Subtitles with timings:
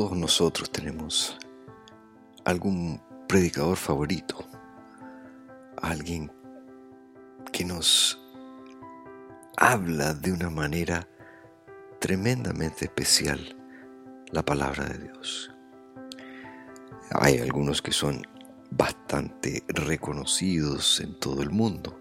[0.00, 1.36] todos nosotros tenemos
[2.46, 4.46] algún predicador favorito,
[5.76, 6.32] alguien
[7.52, 8.18] que nos
[9.58, 11.06] habla de una manera
[11.98, 13.54] tremendamente especial
[14.30, 15.54] la palabra de Dios.
[17.10, 18.22] Hay algunos que son
[18.70, 22.00] bastante reconocidos en todo el mundo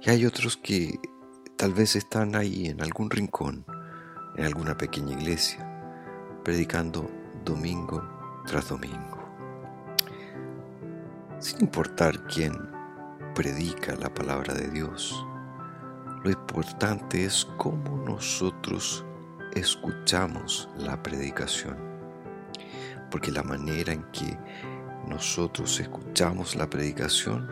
[0.00, 0.98] y hay otros que
[1.58, 3.66] tal vez están ahí en algún rincón,
[4.34, 5.62] en alguna pequeña iglesia,
[6.42, 7.17] predicando
[7.48, 8.06] domingo
[8.46, 9.18] tras domingo.
[11.38, 12.52] Sin importar quién
[13.34, 15.24] predica la palabra de Dios,
[16.22, 19.06] lo importante es cómo nosotros
[19.54, 21.78] escuchamos la predicación.
[23.10, 24.38] Porque la manera en que
[25.06, 27.48] nosotros escuchamos la predicación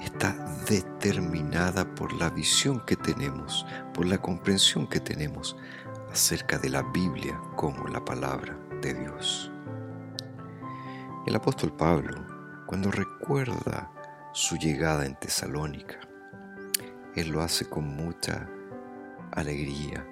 [0.00, 0.32] está
[0.68, 5.56] determinada por la visión que tenemos, por la comprensión que tenemos
[6.12, 9.50] acerca de la Biblia como la palabra de Dios.
[11.26, 12.24] El apóstol Pablo,
[12.66, 13.90] cuando recuerda
[14.32, 15.98] su llegada en Tesalónica,
[17.14, 18.48] él lo hace con mucha
[19.32, 20.06] alegría.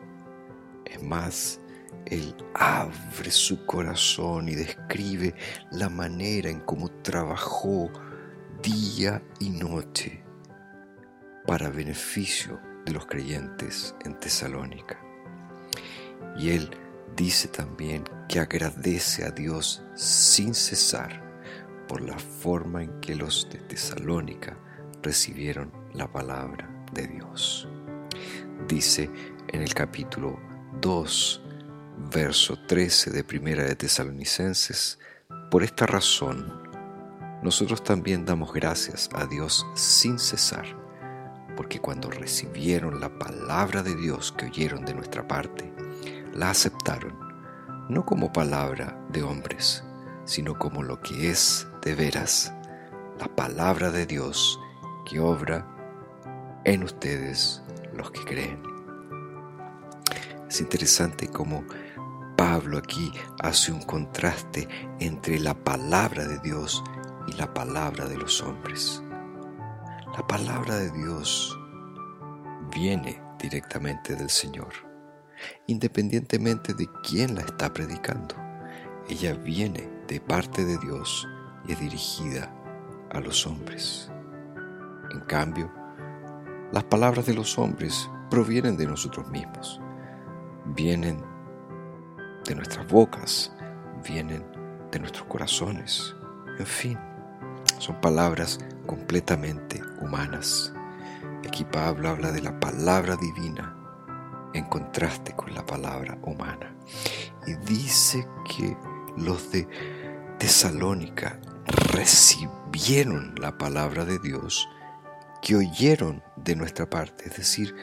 [0.84, 1.61] Es más,
[2.06, 5.34] él abre su corazón y describe
[5.70, 7.91] la manera en cómo trabajó
[8.62, 10.25] día y noche
[11.47, 15.01] para beneficio de los creyentes en Tesalónica.
[16.36, 16.70] Y él
[17.17, 21.25] dice también que agradece a Dios sin cesar
[21.89, 24.58] por la forma en que los de Tesalónica
[25.03, 27.69] recibieron la palabra de Dios.
[28.69, 29.11] Dice
[29.48, 30.39] en el capítulo
[30.81, 31.42] 2,
[32.12, 34.98] verso 13 de Primera de Tesalonicenses,
[35.51, 36.64] por esta razón,
[37.42, 40.67] nosotros también damos gracias a Dios sin cesar,
[41.56, 45.76] porque cuando recibieron la palabra de Dios que oyeron de nuestra parte,
[46.37, 47.19] la aceptaron,
[47.89, 49.83] no como palabra de hombres,
[50.25, 52.52] sino como lo que es de veras,
[53.19, 54.61] la palabra de Dios
[55.07, 55.67] que obra
[56.64, 57.63] en ustedes
[57.95, 58.63] los que creen.
[60.48, 61.64] Es interesante cómo
[62.36, 63.11] Pablo aquí
[63.42, 64.68] hace un contraste
[65.01, 66.85] entre la palabra de Dios
[67.27, 69.03] y la palabra de los hombres.
[70.17, 71.58] La palabra de Dios
[72.74, 74.86] viene directamente del Señor,
[75.67, 78.35] independientemente de quién la está predicando.
[79.08, 81.29] Ella viene de parte de Dios
[81.67, 82.52] y es dirigida
[83.11, 84.11] a los hombres.
[85.13, 85.70] En cambio,
[86.73, 89.80] las palabras de los hombres provienen de nosotros mismos,
[90.74, 91.23] vienen
[92.45, 93.53] de nuestras bocas,
[94.07, 94.45] vienen
[94.91, 96.14] de nuestros corazones,
[96.58, 96.98] en fin.
[97.79, 100.73] Son palabras completamente humanas.
[101.47, 103.76] Aquí Pablo habla de la palabra divina
[104.56, 106.74] en contraste con la palabra humana.
[107.46, 108.77] Y dice que
[109.17, 109.68] los de
[110.39, 111.40] Tesalónica
[111.92, 114.68] recibieron la palabra de Dios
[115.42, 117.74] que oyeron de nuestra parte, es decir,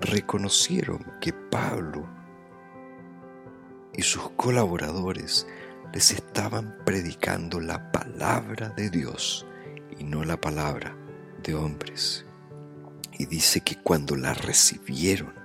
[0.00, 2.08] reconocieron que Pablo
[3.94, 5.46] y sus colaboradores
[5.92, 9.46] les estaban predicando la palabra de Dios
[9.98, 10.96] y no la palabra
[11.42, 12.24] de hombres.
[13.12, 15.41] Y dice que cuando la recibieron,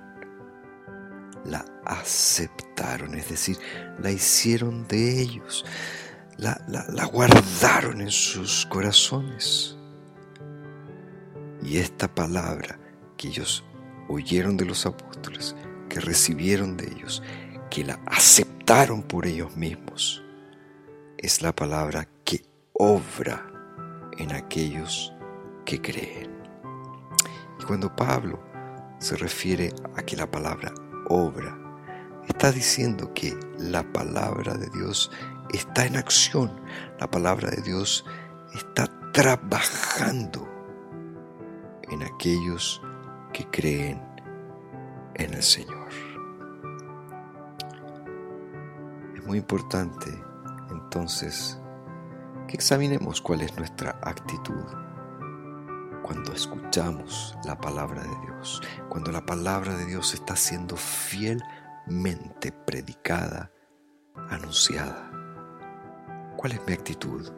[1.48, 3.58] la aceptaron, es decir,
[3.98, 5.64] la hicieron de ellos,
[6.36, 9.76] la, la, guardaron en sus corazones.
[11.62, 12.78] Y esta palabra
[13.16, 13.64] que ellos
[14.08, 15.56] oyeron de los apóstoles,
[15.88, 17.22] que recibieron de ellos,
[17.70, 20.22] que la aceptaron por ellos mismos,
[21.16, 22.44] es la palabra que
[22.74, 23.44] obra
[24.18, 25.12] en aquellos
[25.64, 26.30] que creen.
[27.60, 28.40] Y cuando Pablo
[28.98, 30.72] se refiere a que la palabra
[31.08, 31.56] obra,
[32.28, 35.10] está diciendo que la palabra de Dios
[35.52, 36.60] está en acción,
[36.98, 38.04] la palabra de Dios
[38.54, 40.48] está trabajando
[41.90, 42.82] en aquellos
[43.32, 44.02] que creen
[45.14, 45.88] en el Señor.
[49.14, 50.10] Es muy importante
[50.70, 51.58] entonces
[52.46, 54.64] que examinemos cuál es nuestra actitud
[56.08, 63.52] cuando escuchamos la palabra de Dios, cuando la palabra de Dios está siendo fielmente predicada,
[64.30, 65.12] anunciada.
[66.34, 67.30] ¿Cuál es mi actitud?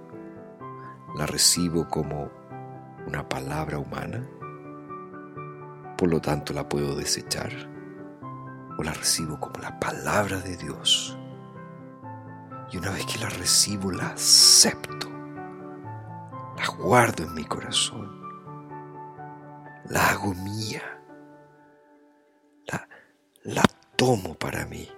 [1.16, 2.30] ¿La recibo como
[3.08, 4.24] una palabra humana?
[5.98, 7.50] Por lo tanto la puedo desechar.
[8.78, 11.18] ¿O la recibo como la palabra de Dios?
[12.70, 15.08] Y una vez que la recibo, la acepto.
[16.56, 18.19] La guardo en mi corazón.
[19.90, 20.82] La hago mía.
[22.66, 22.88] La,
[23.42, 23.62] la
[23.96, 24.88] tomo para mí.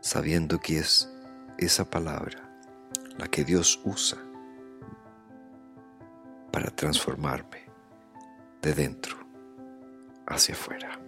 [0.00, 1.10] Sabiendo que es
[1.58, 2.44] esa palabra
[3.16, 4.18] la que Dios usa
[6.52, 7.64] para transformarme
[8.60, 9.16] de dentro
[10.26, 11.00] hacia afuera.